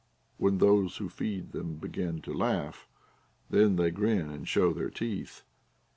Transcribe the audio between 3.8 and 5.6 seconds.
grin and show their teeth.